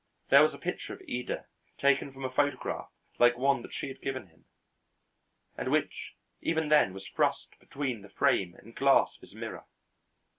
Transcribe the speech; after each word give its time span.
There 0.29 0.41
was 0.41 0.51
a 0.55 0.57
picture 0.57 0.93
of 0.93 1.01
Ida 1.07 1.45
taken 1.77 2.11
from 2.11 2.25
a 2.25 2.31
photograph 2.31 2.89
like 3.19 3.37
one 3.37 3.61
that 3.61 3.71
she 3.71 3.87
had 3.87 4.01
given 4.01 4.25
him, 4.29 4.45
and 5.55 5.69
which 5.69 6.15
even 6.41 6.69
then 6.69 6.91
was 6.95 7.07
thrust 7.07 7.49
between 7.59 8.01
the 8.01 8.09
frame 8.09 8.55
and 8.55 8.75
glass 8.75 9.13
of 9.15 9.21
his 9.21 9.35
mirror. 9.35 9.67